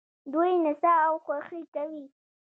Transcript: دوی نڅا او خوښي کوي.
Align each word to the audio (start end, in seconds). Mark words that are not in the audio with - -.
دوی 0.31 0.51
نڅا 0.63 0.93
او 1.07 1.13
خوښي 1.25 1.61
کوي. 1.73 2.05